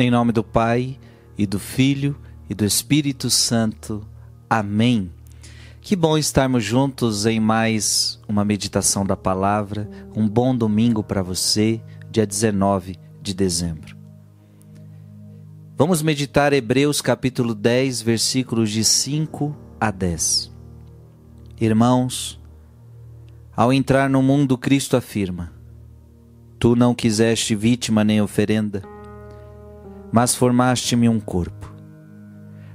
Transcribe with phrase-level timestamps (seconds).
[0.00, 0.96] Em nome do Pai,
[1.36, 2.16] e do Filho,
[2.48, 4.06] e do Espírito Santo.
[4.48, 5.10] Amém.
[5.80, 9.90] Que bom estarmos juntos em mais uma meditação da palavra.
[10.14, 11.80] Um bom domingo para você,
[12.12, 13.96] dia 19 de dezembro.
[15.76, 20.52] Vamos meditar Hebreus capítulo 10, versículos de 5 a 10.
[21.60, 22.40] Irmãos,
[23.52, 25.52] ao entrar no mundo, Cristo afirma:
[26.56, 28.96] Tu não quiseste vítima nem oferenda
[30.12, 31.74] mas formaste-me um corpo.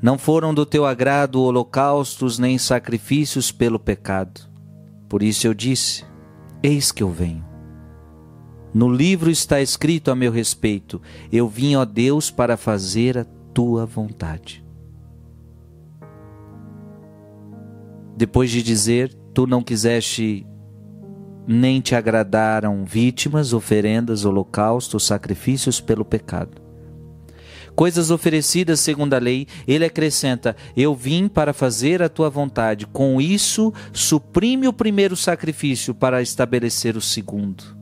[0.00, 4.42] Não foram do teu agrado holocaustos nem sacrifícios pelo pecado.
[5.08, 6.04] Por isso eu disse:
[6.62, 7.44] Eis que eu venho.
[8.74, 11.00] No livro está escrito a meu respeito:
[11.32, 14.64] Eu vim, ó Deus, para fazer a tua vontade.
[18.16, 20.46] Depois de dizer: Tu não quiseste
[21.48, 26.65] nem te agradaram vítimas, oferendas, holocaustos, sacrifícios pelo pecado
[27.76, 32.86] coisas oferecidas segundo a lei, ele acrescenta: Eu vim para fazer a tua vontade.
[32.86, 37.76] Com isso, suprime o primeiro sacrifício para estabelecer o segundo.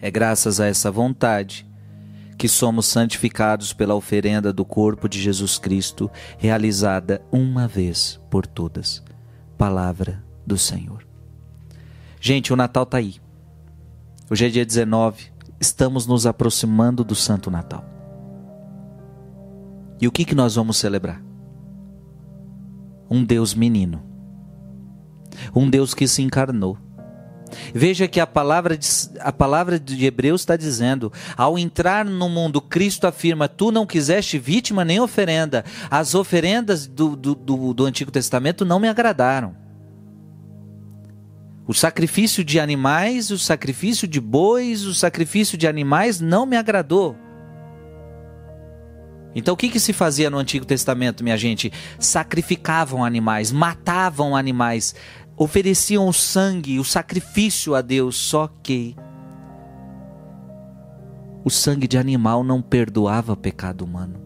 [0.00, 1.70] É graças a essa vontade
[2.36, 9.00] que somos santificados pela oferenda do corpo de Jesus Cristo, realizada uma vez por todas.
[9.56, 11.06] Palavra do Senhor.
[12.20, 13.16] Gente, o Natal está aí.
[14.28, 15.26] Hoje é dia 19,
[15.60, 17.91] estamos nos aproximando do Santo Natal.
[20.02, 21.22] E o que, que nós vamos celebrar?
[23.08, 24.02] Um Deus menino.
[25.54, 26.76] Um Deus que se encarnou.
[27.72, 28.88] Veja que a palavra de,
[29.20, 34.40] a palavra de Hebreus está dizendo: ao entrar no mundo, Cristo afirma: Tu não quiseste
[34.40, 35.64] vítima nem oferenda.
[35.88, 39.54] As oferendas do, do, do, do Antigo Testamento não me agradaram.
[41.64, 47.16] O sacrifício de animais, o sacrifício de bois, o sacrifício de animais não me agradou.
[49.34, 51.72] Então o que, que se fazia no Antigo Testamento, minha gente?
[51.98, 54.94] Sacrificavam animais, matavam animais,
[55.36, 58.94] ofereciam o sangue, o sacrifício a Deus, só que
[61.44, 64.20] o sangue de animal não perdoava pecado humano.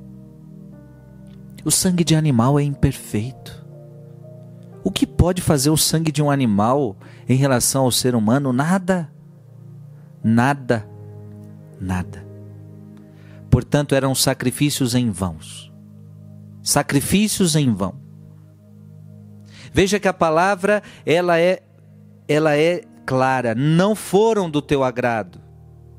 [1.65, 3.65] O sangue de animal é imperfeito.
[4.85, 6.97] O que pode fazer o sangue de um animal
[7.29, 8.53] em relação ao ser humano?
[8.53, 9.11] Nada.
[10.23, 10.89] Nada.
[11.81, 12.26] Nada.
[13.51, 15.73] Portanto, eram sacrifícios em vãos.
[16.63, 17.95] Sacrifícios em vão.
[19.73, 21.63] Veja que a palavra ela é
[22.29, 25.47] ela é clara, não foram do teu agrado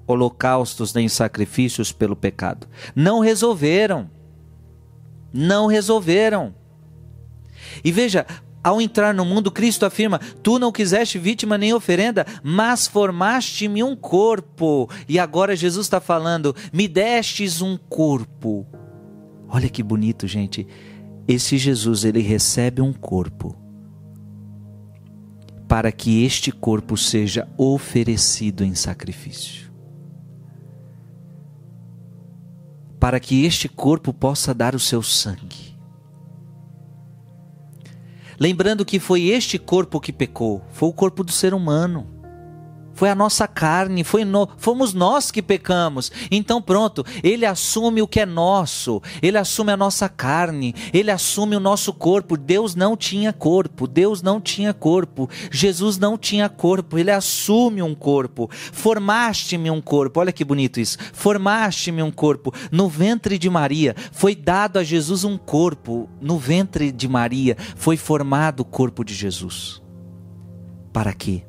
[0.07, 2.65] holocaustos nem sacrifícios pelo pecado.
[2.95, 4.09] Não resolveram.
[5.33, 6.55] Não resolveram.
[7.83, 8.25] E veja,
[8.67, 13.95] ao entrar no mundo, Cristo afirma: Tu não quiseste vítima nem oferenda, mas formaste-me um
[13.95, 14.89] corpo.
[15.07, 18.67] E agora Jesus está falando: Me destes um corpo.
[19.47, 20.67] Olha que bonito, gente.
[21.25, 23.55] Esse Jesus, ele recebe um corpo
[25.65, 29.71] para que este corpo seja oferecido em sacrifício.
[32.99, 35.76] Para que este corpo possa dar o seu sangue
[38.39, 42.16] Lembrando que foi este corpo que pecou, foi o corpo do ser humano
[42.97, 46.11] foi a nossa carne, foi no, fomos nós que pecamos.
[46.31, 51.55] Então pronto, ele assume o que é nosso, ele assume a nossa carne, ele assume
[51.55, 52.35] o nosso corpo.
[52.35, 57.93] Deus não tinha corpo, Deus não tinha corpo, Jesus não tinha corpo, ele assume um
[57.93, 58.49] corpo.
[58.51, 60.97] Formaste-me um corpo, olha que bonito isso.
[61.13, 62.51] Formaste-me um corpo.
[62.71, 67.95] No ventre de Maria foi dado a Jesus um corpo, no ventre de Maria foi
[67.95, 69.83] formado o corpo de Jesus.
[70.91, 71.46] Para quê?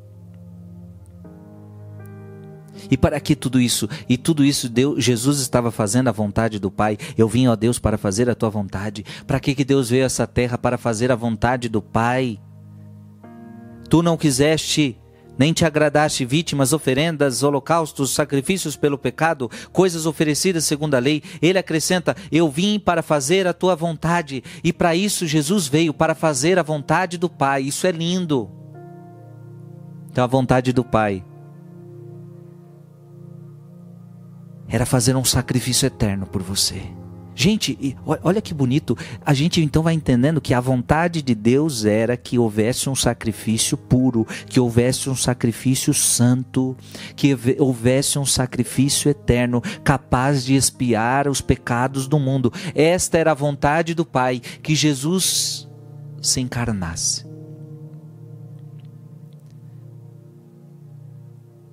[2.91, 3.88] E para que tudo isso?
[4.09, 6.97] E tudo isso Deus, Jesus estava fazendo a vontade do Pai.
[7.16, 9.04] Eu vim, ó Deus, para fazer a tua vontade.
[9.26, 12.41] Para que, que Deus veio a essa terra para fazer a vontade do Pai?
[13.88, 14.99] Tu não quiseste
[15.38, 21.22] nem te agradaste vítimas, oferendas, holocaustos, sacrifícios pelo pecado, coisas oferecidas segundo a lei.
[21.41, 24.43] Ele acrescenta: Eu vim para fazer a tua vontade.
[24.64, 27.62] E para isso Jesus veio, para fazer a vontade do Pai.
[27.62, 28.50] Isso é lindo.
[30.11, 31.25] Então a vontade do Pai
[34.69, 36.82] era fazer um sacrifício eterno por você.
[37.35, 38.99] Gente, olha que bonito.
[39.25, 43.76] A gente então vai entendendo que a vontade de Deus era que houvesse um sacrifício
[43.76, 46.76] puro, que houvesse um sacrifício santo,
[47.15, 52.53] que houvesse um sacrifício eterno, capaz de expiar os pecados do mundo.
[52.75, 55.69] Esta era a vontade do Pai, que Jesus
[56.21, 57.25] se encarnasse.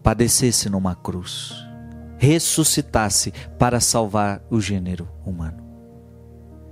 [0.03, 1.64] Padecesse numa cruz
[2.25, 5.63] ressuscitasse para salvar o gênero humano.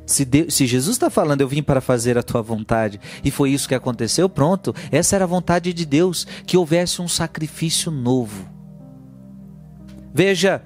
[0.05, 3.51] Se, Deus, se, Jesus está falando, eu vim para fazer a tua vontade, e foi
[3.51, 8.49] isso que aconteceu, pronto, essa era a vontade de Deus, que houvesse um sacrifício novo.
[10.13, 10.61] Veja,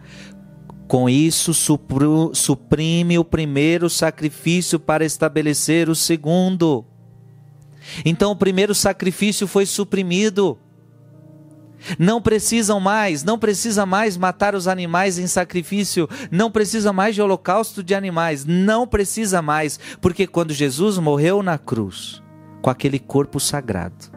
[0.88, 6.86] com isso suprime o primeiro sacrifício para estabelecer o segundo.
[8.04, 10.58] Então o primeiro sacrifício foi suprimido.
[11.98, 17.22] Não precisam mais, não precisa mais matar os animais em sacrifício, não precisa mais de
[17.22, 22.22] holocausto de animais, não precisa mais, porque quando Jesus morreu na cruz,
[22.62, 24.12] com aquele corpo sagrado,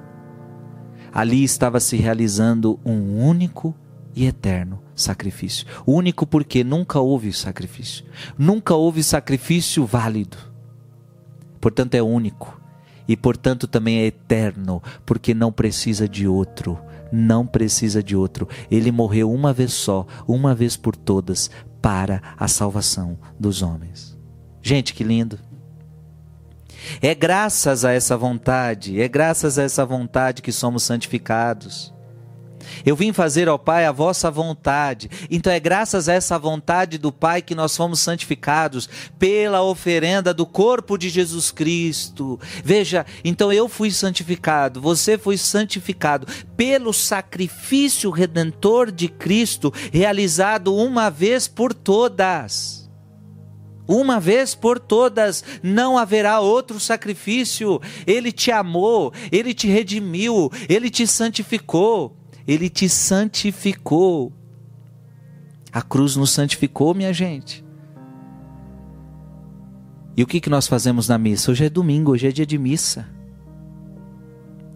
[1.12, 3.74] ali estava se realizando um único
[4.14, 5.66] e eterno sacrifício.
[5.86, 8.04] Único porque nunca houve sacrifício,
[8.36, 10.36] nunca houve sacrifício válido,
[11.60, 12.59] portanto é único
[13.10, 16.78] e portanto também é eterno, porque não precisa de outro,
[17.10, 18.48] não precisa de outro.
[18.70, 21.50] Ele morreu uma vez só, uma vez por todas,
[21.82, 24.16] para a salvação dos homens.
[24.62, 25.40] Gente, que lindo!
[27.02, 31.92] É graças a essa vontade, é graças a essa vontade que somos santificados.
[32.84, 35.10] Eu vim fazer ao Pai a vossa vontade.
[35.30, 38.88] Então é graças a essa vontade do Pai que nós fomos santificados
[39.18, 42.38] pela oferenda do corpo de Jesus Cristo.
[42.64, 46.26] Veja, então eu fui santificado, você foi santificado
[46.56, 52.80] pelo sacrifício redentor de Cristo realizado uma vez por todas
[53.90, 57.80] uma vez por todas, não haverá outro sacrifício.
[58.06, 62.16] Ele te amou, ele te redimiu, ele te santificou.
[62.46, 64.32] Ele te santificou.
[65.72, 67.64] A cruz nos santificou, minha gente.
[70.16, 71.50] E o que, que nós fazemos na missa?
[71.50, 73.06] Hoje é domingo, hoje é dia de missa.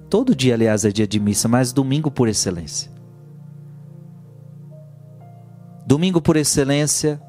[0.08, 2.90] Todo dia, aliás, é dia de missa, mas domingo por excelência.
[5.86, 7.20] Domingo por excelência,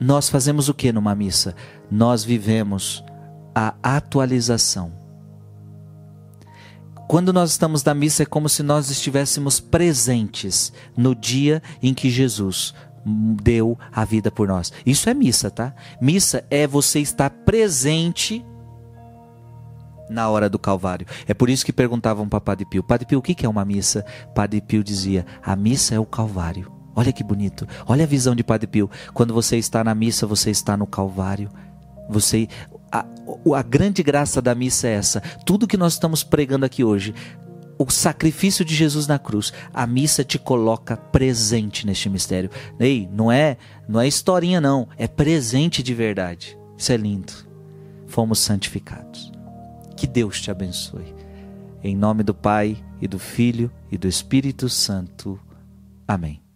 [0.00, 1.54] nós fazemos o que numa missa?
[1.90, 3.04] Nós vivemos
[3.54, 4.99] a atualização
[7.10, 12.08] quando nós estamos na missa, é como se nós estivéssemos presentes no dia em que
[12.08, 12.72] Jesus
[13.42, 14.72] deu a vida por nós.
[14.86, 15.74] Isso é missa, tá?
[16.00, 18.46] Missa é você estar presente
[20.08, 21.04] na hora do Calvário.
[21.26, 24.06] É por isso que perguntavam para Padre Pio: Padre Pio, o que é uma missa?
[24.32, 26.70] Padre Pio dizia: a missa é o Calvário.
[26.94, 27.66] Olha que bonito.
[27.88, 28.88] Olha a visão de Padre Pio.
[29.12, 31.50] Quando você está na missa, você está no Calvário.
[32.08, 32.48] Você
[32.90, 33.04] a,
[33.56, 35.20] a grande graça da missa é essa.
[35.44, 37.14] Tudo que nós estamos pregando aqui hoje,
[37.78, 42.50] o sacrifício de Jesus na cruz, a missa te coloca presente neste mistério.
[42.78, 43.56] Ei, não é,
[43.88, 46.58] não é historinha não, é presente de verdade.
[46.76, 47.32] Isso é lindo.
[48.06, 49.32] Fomos santificados.
[49.96, 51.14] Que Deus te abençoe.
[51.82, 55.40] Em nome do Pai e do Filho e do Espírito Santo.
[56.06, 56.49] Amém.